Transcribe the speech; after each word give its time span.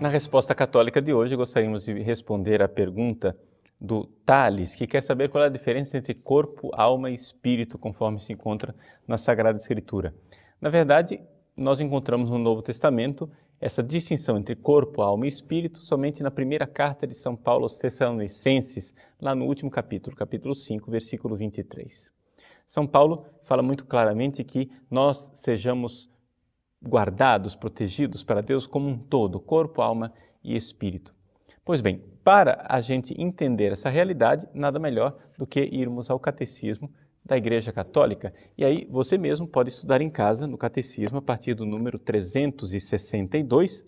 Na 0.00 0.08
resposta 0.08 0.54
católica 0.54 1.02
de 1.02 1.12
hoje, 1.12 1.34
gostaríamos 1.34 1.84
de 1.84 1.92
responder 1.94 2.62
à 2.62 2.68
pergunta 2.68 3.36
do 3.80 4.04
Tales, 4.24 4.76
que 4.76 4.86
quer 4.86 5.02
saber 5.02 5.28
qual 5.28 5.42
é 5.42 5.48
a 5.48 5.50
diferença 5.50 5.98
entre 5.98 6.14
corpo, 6.14 6.70
alma 6.72 7.10
e 7.10 7.14
espírito, 7.14 7.76
conforme 7.76 8.20
se 8.20 8.32
encontra 8.32 8.72
na 9.08 9.18
Sagrada 9.18 9.58
Escritura. 9.58 10.14
Na 10.60 10.70
verdade, 10.70 11.20
nós 11.56 11.80
encontramos 11.80 12.30
no 12.30 12.38
Novo 12.38 12.62
Testamento 12.62 13.28
essa 13.60 13.82
distinção 13.82 14.38
entre 14.38 14.54
corpo, 14.54 15.02
alma 15.02 15.24
e 15.24 15.28
espírito 15.28 15.80
somente 15.80 16.22
na 16.22 16.30
primeira 16.30 16.64
carta 16.64 17.04
de 17.04 17.14
São 17.14 17.34
Paulo 17.34 17.64
aos 17.64 17.76
Tessalonicenses, 17.76 18.94
lá 19.20 19.34
no 19.34 19.46
último 19.46 19.68
capítulo, 19.68 20.14
capítulo 20.14 20.54
5, 20.54 20.88
versículo 20.88 21.34
23. 21.34 22.12
São 22.64 22.86
Paulo 22.86 23.26
fala 23.42 23.64
muito 23.64 23.84
claramente 23.84 24.44
que 24.44 24.70
nós 24.88 25.28
sejamos 25.34 26.08
guardados, 26.82 27.56
protegidos 27.56 28.22
para 28.22 28.40
Deus 28.40 28.66
como 28.66 28.88
um 28.88 28.98
todo, 28.98 29.40
corpo, 29.40 29.82
alma 29.82 30.12
e 30.42 30.56
espírito. 30.56 31.14
Pois 31.64 31.80
bem, 31.80 32.02
para 32.24 32.64
a 32.68 32.80
gente 32.80 33.14
entender 33.20 33.72
essa 33.72 33.90
realidade, 33.90 34.48
nada 34.54 34.78
melhor 34.78 35.18
do 35.36 35.46
que 35.46 35.60
irmos 35.60 36.10
ao 36.10 36.18
catecismo 36.18 36.90
da 37.24 37.36
Igreja 37.36 37.72
Católica. 37.72 38.32
E 38.56 38.64
aí 38.64 38.86
você 38.90 39.18
mesmo 39.18 39.46
pode 39.46 39.68
estudar 39.68 40.00
em 40.00 40.08
casa 40.08 40.46
no 40.46 40.56
catecismo 40.56 41.18
a 41.18 41.22
partir 41.22 41.54
do 41.54 41.66
número 41.66 41.98
362 41.98 43.84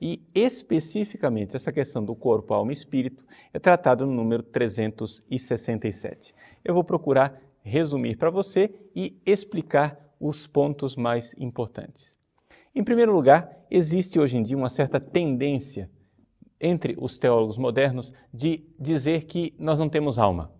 e 0.00 0.22
especificamente 0.34 1.56
essa 1.56 1.72
questão 1.72 2.04
do 2.04 2.14
corpo, 2.14 2.52
alma 2.52 2.72
e 2.72 2.74
espírito 2.74 3.24
é 3.54 3.58
tratada 3.58 4.04
no 4.04 4.12
número 4.12 4.42
367. 4.42 6.34
Eu 6.62 6.74
vou 6.74 6.84
procurar 6.84 7.40
resumir 7.62 8.16
para 8.16 8.28
você 8.28 8.74
e 8.94 9.18
explicar 9.24 9.98
os 10.20 10.46
pontos 10.46 10.94
mais 10.94 11.34
importantes. 11.38 12.13
Em 12.74 12.82
primeiro 12.82 13.14
lugar, 13.14 13.48
existe 13.70 14.18
hoje 14.18 14.36
em 14.36 14.42
dia 14.42 14.56
uma 14.56 14.68
certa 14.68 14.98
tendência 14.98 15.88
entre 16.60 16.96
os 16.98 17.18
teólogos 17.18 17.56
modernos 17.56 18.12
de 18.32 18.64
dizer 18.78 19.24
que 19.24 19.54
nós 19.58 19.78
não 19.78 19.88
temos 19.88 20.18
alma. 20.18 20.50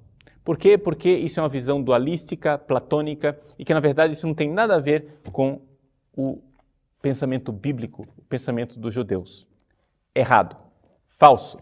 Por 0.45 0.57
quê? 0.57 0.79
Porque 0.79 1.11
isso 1.11 1.41
é 1.41 1.43
uma 1.43 1.49
visão 1.49 1.83
dualística, 1.83 2.57
platônica 2.57 3.41
e 3.59 3.65
que 3.65 3.75
na 3.75 3.81
verdade 3.81 4.13
isso 4.13 4.29
não 4.29 4.35
tem 4.35 4.49
nada 4.49 4.77
a 4.77 4.81
ver 4.81 5.23
com 5.33 5.63
o 6.17 6.41
pensamento 7.03 7.51
bíblico, 7.51 8.07
o 8.17 8.23
pensamento 8.23 8.79
dos 8.79 8.95
judeus. 8.95 9.45
Errado, 10.15 10.57
falso. 11.09 11.59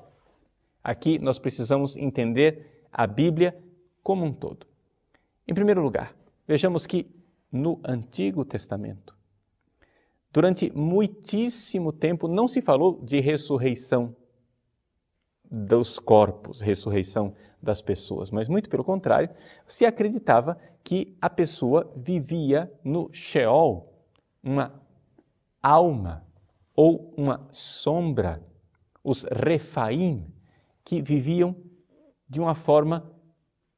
Aqui 0.85 1.19
nós 1.19 1.39
precisamos 1.39 1.97
entender 1.97 2.85
a 2.93 3.07
Bíblia 3.07 3.57
como 4.03 4.23
um 4.23 4.33
todo. 4.33 4.67
Em 5.49 5.55
primeiro 5.55 5.81
lugar, 5.81 6.15
vejamos 6.47 6.85
que 6.85 7.07
no 7.51 7.81
Antigo 7.85 8.45
Testamento 8.45 9.22
Durante 10.33 10.73
muitíssimo 10.75 11.93
tempo 11.93 12.27
não 12.27 12.49
se 12.49 12.63
falou 12.63 13.01
de 13.03 13.21
ressurreição 13.21 14.17
dos 15.51 15.99
corpos, 15.99 16.63
ressurreição 16.63 17.35
das 17.63 17.83
pessoas, 17.83 18.31
mas 18.31 18.49
muito 18.49 18.71
pelo 18.71 18.83
contrário, 18.83 19.29
se 19.67 19.85
acreditava 19.85 20.57
que 20.83 21.15
a 21.21 21.29
pessoa 21.29 21.93
vivia 21.95 22.73
no 22.83 23.13
Sheol, 23.13 23.93
uma 24.43 24.83
alma 25.63 26.27
ou 26.75 27.13
uma 27.19 27.47
sombra, 27.51 28.43
os 29.05 29.25
Refaim, 29.25 30.27
que 30.83 31.03
viviam 31.03 31.55
de 32.27 32.41
uma 32.41 32.55
forma, 32.55 33.13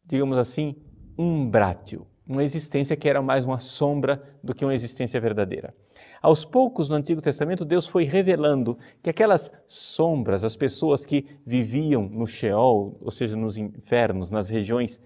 digamos 0.05 0.38
assim, 0.38 0.77
umbrátil, 1.19 2.06
uma 2.25 2.44
existência 2.44 2.97
que 2.97 3.09
era 3.09 3.20
mais 3.20 3.44
uma 3.44 3.59
sombra 3.59 4.22
do 4.43 4.54
que 4.54 4.64
uma 4.64 4.75
existência 4.75 5.20
verdadeira. 5.20 5.75
Aos 6.20 6.44
poucos, 6.44 6.88
no 6.88 6.94
Antigo 6.94 7.20
Testamento, 7.20 7.65
Deus 7.65 7.87
foi 7.87 8.04
revelando 8.04 8.78
que 9.03 9.10
aquelas 9.10 9.50
sombras, 9.66 10.44
as 10.44 10.56
pessoas 10.56 11.04
que 11.04 11.26
viviam 11.47 12.09
no 12.09 12.26
Sheol, 12.26 12.98
ou 13.00 13.10
seja, 13.10 13.37
nos 13.37 13.56
infernos, 13.56 14.31
nas 14.31 14.48
regiões 14.48 15.00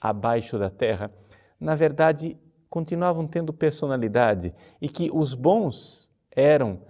abaixo 0.00 0.58
da 0.58 0.70
terra, 0.70 1.12
na 1.58 1.74
verdade 1.74 2.36
continuavam 2.68 3.26
tendo 3.26 3.52
personalidade 3.52 4.54
e 4.80 4.88
que 4.88 5.10
os 5.12 5.34
bons 5.34 6.08
eram 6.30 6.80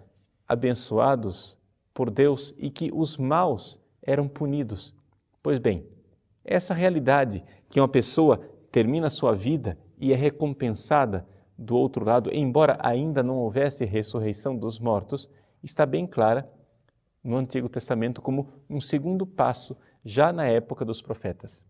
abençoados 0.46 1.58
por 1.94 2.10
Deus 2.10 2.54
e 2.58 2.70
que 2.70 2.90
os 2.92 3.16
maus 3.16 3.80
eram 4.02 4.28
punidos. 4.28 4.94
Pois 5.42 5.58
bem, 5.58 5.86
essa 6.44 6.74
realidade 6.74 7.42
que 7.68 7.80
uma 7.80 7.88
pessoa 7.88 8.38
termina 8.70 9.08
sua 9.08 9.34
vida 9.34 9.78
e 9.98 10.12
é 10.12 10.16
recompensada 10.16 11.26
do 11.60 11.76
outro 11.76 12.06
lado, 12.06 12.30
embora 12.32 12.78
ainda 12.80 13.22
não 13.22 13.36
houvesse 13.36 13.84
ressurreição 13.84 14.56
dos 14.56 14.80
mortos, 14.80 15.28
está 15.62 15.84
bem 15.84 16.06
clara 16.06 16.50
no 17.22 17.36
Antigo 17.36 17.68
Testamento 17.68 18.22
como 18.22 18.48
um 18.68 18.80
segundo 18.80 19.26
passo, 19.26 19.76
já 20.02 20.32
na 20.32 20.46
época 20.46 20.86
dos 20.86 21.02
profetas. 21.02 21.62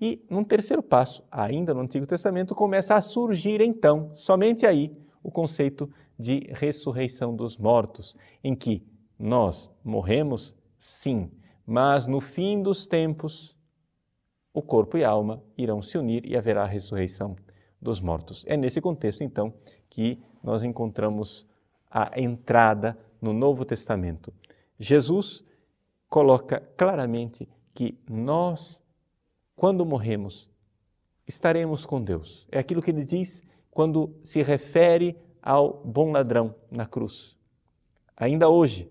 E 0.00 0.24
num 0.30 0.44
terceiro 0.44 0.80
passo, 0.80 1.24
ainda 1.28 1.74
no 1.74 1.80
Antigo 1.80 2.06
Testamento, 2.06 2.54
começa 2.54 2.94
a 2.94 3.00
surgir 3.00 3.60
então, 3.60 4.12
somente 4.14 4.64
aí, 4.64 4.96
o 5.24 5.30
conceito 5.30 5.90
de 6.16 6.46
ressurreição 6.52 7.34
dos 7.34 7.56
mortos, 7.56 8.16
em 8.44 8.54
que 8.54 8.86
nós 9.18 9.68
morremos, 9.82 10.56
sim, 10.78 11.32
mas 11.66 12.06
no 12.06 12.20
fim 12.20 12.62
dos 12.62 12.86
tempos, 12.86 13.56
o 14.54 14.62
corpo 14.62 14.96
e 14.96 15.02
a 15.02 15.10
alma 15.10 15.42
irão 15.58 15.82
se 15.82 15.98
unir 15.98 16.24
e 16.24 16.36
haverá 16.36 16.64
ressurreição 16.64 17.34
dos 17.80 18.00
mortos. 18.00 18.44
É 18.46 18.56
nesse 18.56 18.80
contexto, 18.80 19.22
então, 19.22 19.52
que 19.88 20.20
nós 20.42 20.62
encontramos 20.62 21.46
a 21.90 22.20
entrada 22.20 22.98
no 23.20 23.32
Novo 23.32 23.64
Testamento. 23.64 24.32
Jesus 24.78 25.44
coloca 26.08 26.60
claramente 26.76 27.48
que 27.74 27.98
nós, 28.08 28.82
quando 29.56 29.84
morremos, 29.84 30.50
estaremos 31.26 31.86
com 31.86 32.02
Deus. 32.02 32.46
É 32.50 32.58
aquilo 32.58 32.82
que 32.82 32.90
ele 32.90 33.04
diz 33.04 33.42
quando 33.70 34.14
se 34.22 34.42
refere 34.42 35.16
ao 35.42 35.82
bom 35.84 36.12
ladrão 36.12 36.54
na 36.70 36.86
cruz. 36.86 37.36
Ainda 38.16 38.48
hoje 38.48 38.90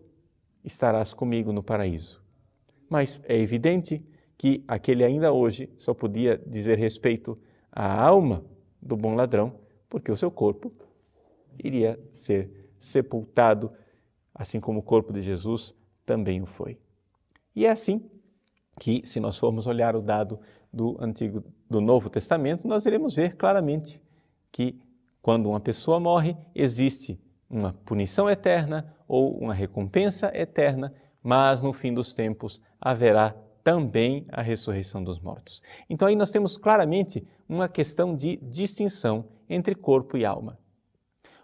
estarás 0.63 1.13
comigo 1.13 1.51
no 1.51 1.61
paraíso. 1.61 2.21
Mas 2.89 3.21
é 3.25 3.37
evidente 3.37 4.03
que 4.37 4.63
aquele 4.67 5.03
ainda 5.03 5.31
hoje 5.31 5.69
só 5.77 5.93
podia 5.93 6.41
dizer 6.47 6.77
respeito 6.77 7.37
à 7.71 8.01
alma 8.01 8.43
do 8.81 8.95
bom 8.95 9.15
ladrão, 9.15 9.59
porque 9.89 10.11
o 10.11 10.15
seu 10.15 10.31
corpo 10.31 10.71
iria 11.63 11.99
ser 12.11 12.71
sepultado, 12.77 13.71
assim 14.33 14.59
como 14.59 14.79
o 14.79 14.83
corpo 14.83 15.11
de 15.11 15.21
Jesus 15.21 15.75
também 16.05 16.41
o 16.41 16.45
foi. 16.45 16.79
E 17.55 17.65
é 17.65 17.71
assim 17.71 18.09
que, 18.79 19.05
se 19.05 19.19
nós 19.19 19.37
formos 19.37 19.67
olhar 19.67 19.95
o 19.95 20.01
dado 20.01 20.39
do 20.71 20.97
Antigo, 20.99 21.43
do 21.69 21.81
Novo 21.81 22.09
Testamento, 22.09 22.67
nós 22.67 22.85
iremos 22.85 23.15
ver 23.15 23.35
claramente 23.35 24.01
que 24.51 24.79
quando 25.21 25.49
uma 25.49 25.59
pessoa 25.59 25.99
morre, 25.99 26.37
existe 26.55 27.19
uma 27.49 27.73
punição 27.73 28.29
eterna 28.29 28.95
ou 29.07 29.37
uma 29.37 29.53
recompensa 29.53 30.31
eterna, 30.33 30.93
mas 31.21 31.61
no 31.61 31.73
fim 31.73 31.93
dos 31.93 32.13
tempos 32.13 32.61
haverá 32.79 33.35
também 33.63 34.25
a 34.31 34.41
ressurreição 34.41 35.03
dos 35.03 35.19
mortos. 35.19 35.61
Então 35.89 36.07
aí 36.07 36.15
nós 36.15 36.31
temos 36.31 36.57
claramente 36.57 37.25
uma 37.47 37.67
questão 37.67 38.15
de 38.15 38.37
distinção 38.37 39.25
entre 39.49 39.75
corpo 39.75 40.17
e 40.17 40.25
alma. 40.25 40.57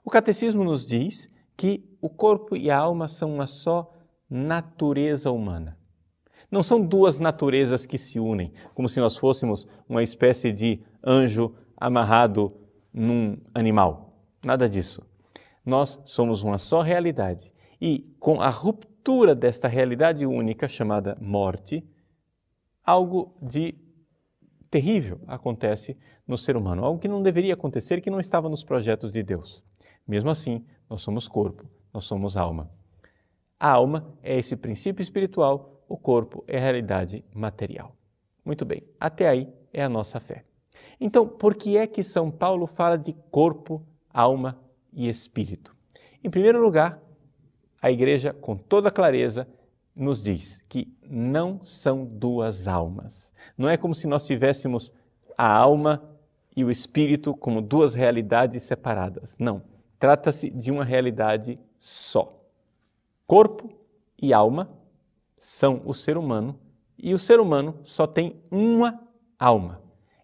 O 0.03 0.09
catecismo 0.09 0.63
nos 0.63 0.85
diz 0.85 1.29
que 1.57 1.83
o 2.01 2.09
corpo 2.09 2.55
e 2.55 2.69
a 2.69 2.77
alma 2.77 3.07
são 3.07 3.33
uma 3.33 3.47
só 3.47 3.91
natureza 4.29 5.31
humana. 5.31 5.77
Não 6.51 6.61
são 6.61 6.79
duas 6.79 7.17
naturezas 7.17 7.85
que 7.85 7.97
se 7.97 8.19
unem, 8.19 8.53
como 8.73 8.87
se 8.87 8.99
nós 8.99 9.17
fôssemos 9.17 9.67
uma 9.89 10.03
espécie 10.03 10.51
de 10.51 10.81
anjo 11.03 11.55
amarrado 11.75 12.53
num 12.93 13.37
animal. 13.53 14.13
Nada 14.43 14.69
disso. 14.69 15.01
Nós 15.65 15.99
somos 16.05 16.43
uma 16.43 16.57
só 16.57 16.81
realidade 16.81 17.51
e, 17.81 18.07
com 18.19 18.41
a 18.41 18.49
ruptura 18.49 19.33
desta 19.33 19.67
realidade 19.67 20.25
única 20.25 20.67
chamada 20.67 21.17
morte, 21.19 21.83
algo 22.85 23.33
de 23.41 23.75
terrível 24.69 25.19
acontece 25.27 25.97
no 26.27 26.37
ser 26.37 26.55
humano, 26.55 26.83
algo 26.83 26.99
que 26.99 27.07
não 27.07 27.21
deveria 27.23 27.53
acontecer, 27.53 28.01
que 28.01 28.09
não 28.09 28.19
estava 28.19 28.49
nos 28.49 28.63
projetos 28.63 29.11
de 29.11 29.23
Deus. 29.23 29.63
Mesmo 30.07 30.29
assim, 30.29 30.65
nós 30.89 31.01
somos 31.01 31.27
corpo, 31.27 31.65
nós 31.93 32.05
somos 32.05 32.37
alma. 32.37 32.69
A 33.59 33.71
alma 33.71 34.13
é 34.21 34.37
esse 34.37 34.55
princípio 34.55 35.01
espiritual, 35.01 35.83
o 35.87 35.97
corpo 35.97 36.43
é 36.47 36.57
a 36.57 36.61
realidade 36.61 37.23
material. 37.33 37.95
Muito 38.43 38.65
bem, 38.65 38.83
até 38.99 39.27
aí 39.27 39.51
é 39.73 39.83
a 39.83 39.89
nossa 39.89 40.19
fé. 40.19 40.45
Então, 40.99 41.27
por 41.27 41.55
que 41.55 41.77
é 41.77 41.87
que 41.87 42.03
São 42.03 42.29
Paulo 42.29 42.67
fala 42.67 42.97
de 42.97 43.13
corpo, 43.31 43.85
alma 44.13 44.59
e 44.93 45.07
espírito? 45.07 45.75
Em 46.23 46.29
primeiro 46.29 46.61
lugar, 46.61 47.01
a 47.81 47.91
igreja, 47.91 48.33
com 48.33 48.55
toda 48.55 48.91
clareza, 48.91 49.47
nos 49.95 50.23
diz 50.23 50.61
que 50.67 50.93
não 51.09 51.63
são 51.63 52.05
duas 52.05 52.67
almas. 52.67 53.33
Não 53.57 53.69
é 53.69 53.77
como 53.77 53.95
se 53.95 54.07
nós 54.07 54.25
tivéssemos 54.25 54.93
a 55.37 55.51
alma 55.51 56.03
e 56.55 56.63
o 56.63 56.71
espírito 56.71 57.33
como 57.33 57.61
duas 57.61 57.93
realidades 57.93 58.63
separadas. 58.63 59.37
Não. 59.39 59.61
Trata-se 59.99 60.49
de 60.49 60.71
uma 60.71 60.83
realidade 60.83 61.59
só: 61.79 62.41
corpo 63.25 63.69
e 64.21 64.33
alma 64.33 64.69
são 65.37 65.81
o 65.85 65.93
ser 65.93 66.17
humano 66.17 66.59
e 66.97 67.13
o 67.13 67.19
ser 67.19 67.39
humano 67.39 67.79
só 67.83 68.05
tem 68.05 68.41
uma 68.51 69.01
alma. 69.39 69.81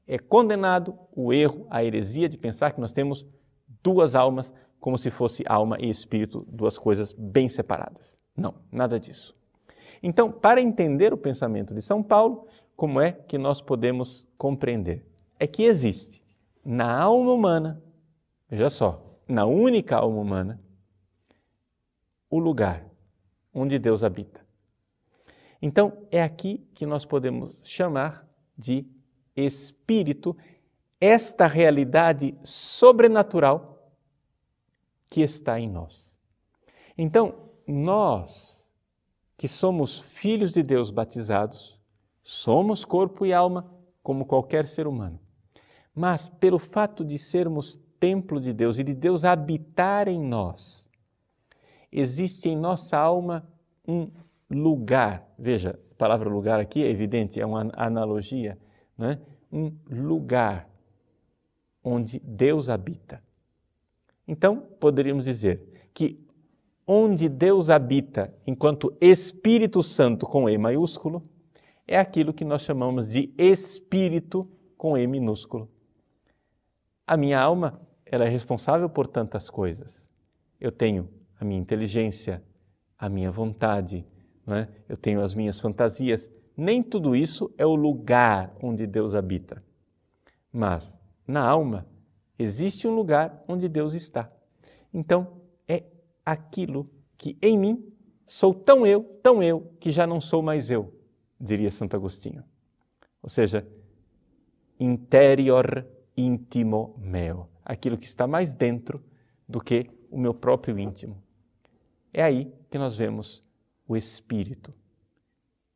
É 0.07 0.17
condenado 0.17 0.97
o 1.15 1.31
erro, 1.31 1.65
a 1.69 1.83
heresia 1.83 2.27
de 2.27 2.37
pensar 2.37 2.73
que 2.73 2.81
nós 2.81 2.91
temos 2.91 3.25
duas 3.81 4.15
almas, 4.15 4.53
como 4.79 4.97
se 4.97 5.09
fosse 5.09 5.43
alma 5.47 5.77
e 5.79 5.89
espírito, 5.89 6.45
duas 6.49 6.77
coisas 6.77 7.13
bem 7.13 7.47
separadas. 7.47 8.19
Não, 8.35 8.55
nada 8.71 8.99
disso. 8.99 9.35
Então, 10.01 10.31
para 10.31 10.61
entender 10.61 11.13
o 11.13 11.17
pensamento 11.17 11.73
de 11.73 11.81
São 11.81 12.01
Paulo, 12.01 12.47
como 12.75 12.99
é 12.99 13.11
que 13.11 13.37
nós 13.37 13.61
podemos 13.61 14.27
compreender? 14.37 15.05
É 15.39 15.45
que 15.45 15.63
existe 15.63 16.21
na 16.63 16.99
alma 16.99 17.31
humana, 17.31 17.81
veja 18.49 18.69
só, 18.69 19.03
na 19.27 19.45
única 19.45 19.97
alma 19.97 20.19
humana, 20.19 20.59
o 22.29 22.39
lugar 22.39 22.85
onde 23.53 23.77
Deus 23.77 24.03
habita. 24.03 24.45
Então, 25.61 26.07
é 26.09 26.23
aqui 26.23 26.65
que 26.73 26.85
nós 26.85 27.05
podemos 27.05 27.59
chamar 27.63 28.27
de 28.57 28.85
espírito 29.35 30.35
esta 30.99 31.45
realidade 31.47 32.35
sobrenatural 32.43 33.93
que 35.09 35.21
está 35.21 35.59
em 35.59 35.69
nós. 35.69 36.13
Então, 36.97 37.49
nós 37.67 38.60
que 39.41 39.47
somos 39.47 40.01
filhos 40.01 40.51
de 40.51 40.61
Deus 40.61 40.91
batizados, 40.91 41.75
somos 42.21 42.85
corpo 42.85 43.25
e 43.25 43.33
alma 43.33 43.73
como 44.03 44.23
qualquer 44.23 44.67
ser 44.67 44.85
humano. 44.85 45.19
Mas 45.95 46.29
pelo 46.29 46.59
fato 46.59 47.03
de 47.03 47.17
sermos 47.17 47.81
templo 47.99 48.39
de 48.39 48.53
Deus 48.53 48.77
e 48.77 48.83
de 48.83 48.93
Deus 48.93 49.25
habitar 49.25 50.07
em 50.07 50.21
nós, 50.21 50.87
existe 51.91 52.49
em 52.49 52.55
nossa 52.55 52.99
alma 52.99 53.43
um 53.87 54.11
lugar. 54.47 55.27
Veja, 55.39 55.71
a 55.91 55.95
palavra 55.95 56.29
lugar 56.29 56.59
aqui 56.59 56.83
é 56.83 56.91
evidente, 56.91 57.41
é 57.41 57.45
uma 57.45 57.67
analogia, 57.73 58.59
né? 58.95 59.19
um 59.51 59.75
lugar 59.89 60.69
onde 61.83 62.19
Deus 62.19 62.69
habita. 62.69 63.23
Então, 64.27 64.59
poderíamos 64.79 65.25
dizer 65.25 65.89
que 65.95 66.23
onde 66.93 67.29
Deus 67.29 67.69
habita 67.69 68.33
enquanto 68.45 68.93
Espírito 68.99 69.81
Santo 69.81 70.25
com 70.25 70.49
E 70.49 70.57
maiúsculo, 70.57 71.23
é 71.87 71.97
aquilo 71.97 72.33
que 72.33 72.43
nós 72.43 72.63
chamamos 72.63 73.07
de 73.07 73.33
Espírito 73.37 74.45
com 74.75 74.97
E 74.97 75.07
minúsculo. 75.07 75.69
A 77.07 77.15
minha 77.15 77.39
alma, 77.39 77.79
ela 78.05 78.25
é 78.25 78.27
responsável 78.27 78.89
por 78.89 79.07
tantas 79.07 79.49
coisas. 79.49 80.05
Eu 80.59 80.69
tenho 80.69 81.07
a 81.39 81.45
minha 81.45 81.61
inteligência, 81.61 82.43
a 82.99 83.07
minha 83.07 83.31
vontade, 83.31 84.05
é? 84.49 84.67
eu 84.89 84.97
tenho 84.97 85.21
as 85.21 85.33
minhas 85.33 85.61
fantasias. 85.61 86.29
Nem 86.57 86.83
tudo 86.83 87.15
isso 87.15 87.49
é 87.57 87.65
o 87.65 87.73
lugar 87.73 88.53
onde 88.61 88.85
Deus 88.85 89.15
habita. 89.15 89.63
Mas 90.51 90.99
na 91.25 91.41
alma 91.41 91.87
existe 92.37 92.85
um 92.85 92.93
lugar 92.93 93.45
onde 93.47 93.69
Deus 93.69 93.93
está. 93.93 94.29
Então 94.93 95.40
aquilo 96.25 96.89
que 97.17 97.37
em 97.41 97.57
mim 97.57 97.93
sou 98.25 98.53
tão 98.53 98.85
eu, 98.85 99.03
tão 99.21 99.43
eu, 99.43 99.73
que 99.79 99.91
já 99.91 100.07
não 100.07 100.21
sou 100.21 100.41
mais 100.41 100.71
eu, 100.71 100.93
diria 101.39 101.69
Santo 101.69 101.95
Agostinho. 101.95 102.43
Ou 103.21 103.29
seja, 103.29 103.67
interior 104.79 105.85
íntimo 106.15 106.95
meu, 106.97 107.47
aquilo 107.63 107.97
que 107.97 108.07
está 108.07 108.25
mais 108.25 108.53
dentro 108.53 109.03
do 109.47 109.59
que 109.59 109.89
o 110.09 110.17
meu 110.17 110.33
próprio 110.33 110.79
íntimo. 110.79 111.21
É 112.13 112.23
aí 112.23 112.51
que 112.69 112.77
nós 112.77 112.97
vemos 112.97 113.43
o 113.87 113.97
Espírito, 113.97 114.73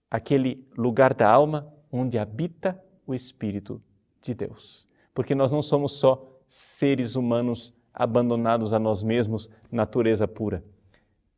aquele 0.09 0.65
lugar 0.77 1.13
da 1.13 1.29
alma 1.29 1.71
onde 1.91 2.17
habita 2.17 2.81
o 3.05 3.13
Espírito 3.13 3.81
de 4.21 4.33
Deus. 4.33 4.87
Porque 5.13 5.35
nós 5.35 5.51
não 5.51 5.61
somos 5.61 5.93
só 5.93 6.39
seres 6.47 7.15
humanos 7.15 7.73
abandonados 7.95 8.73
a 8.73 8.79
nós 8.79 9.01
mesmos, 9.01 9.49
natureza 9.71 10.27
pura. 10.27 10.63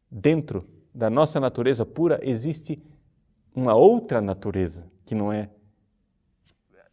Dentro 0.09 0.67
da 0.93 1.09
nossa 1.09 1.39
natureza 1.39 1.85
pura 1.85 2.19
existe 2.23 2.81
uma 3.55 3.75
outra 3.75 4.19
natureza 4.19 4.89
que 5.05 5.15
não 5.15 5.31
é, 5.31 5.49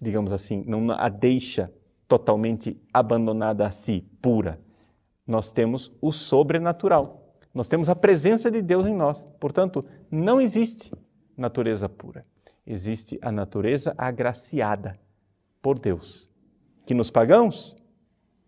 digamos 0.01 0.33
assim, 0.33 0.63
não 0.67 0.91
a 0.93 1.09
deixa 1.09 1.73
totalmente 2.07 2.81
abandonada 2.93 3.67
a 3.67 3.71
si, 3.71 4.07
pura. 4.21 4.61
Nós 5.27 5.51
temos 5.51 5.91
o 6.01 6.13
sobrenatural 6.13 7.25
nós 7.55 7.69
temos 7.69 7.89
a 7.89 7.95
presença 7.95 8.51
de 8.51 8.61
Deus 8.61 8.85
em 8.85 8.95
nós. 8.95 9.23
Portanto, 9.39 9.85
não 10.11 10.41
existe 10.41 10.93
natureza 11.37 11.89
pura. 11.89 12.27
Existe 12.67 13.17
a 13.23 13.31
natureza 13.31 13.95
agraciada 13.97 14.99
por 15.63 15.79
Deus. 15.79 16.29
Que 16.85 16.93
nos 16.93 17.11
pagãos 17.11 17.77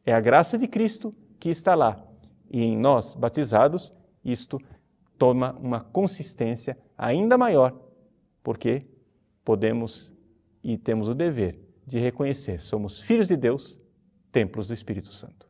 é 0.06 0.12
a 0.12 0.20
graça 0.20 0.56
de 0.56 0.68
Cristo 0.68 1.12
que 1.38 1.50
está 1.50 1.74
lá. 1.74 2.02
E 2.48 2.62
em 2.62 2.78
nós, 2.78 3.14
batizados, 3.14 3.92
isto 4.24 4.58
toma 5.18 5.52
uma 5.58 5.80
consistência 5.80 6.78
ainda 6.96 7.36
maior, 7.36 7.76
porque 8.42 8.86
podemos 9.44 10.14
e 10.62 10.78
temos 10.78 11.08
o 11.08 11.14
dever 11.14 11.60
de 11.86 12.00
reconhecer 12.00 12.60
somos 12.60 13.00
filhos 13.00 13.28
de 13.28 13.36
Deus, 13.36 13.80
templos 14.32 14.66
do 14.66 14.74
Espírito 14.74 15.08
Santo. 15.08 15.48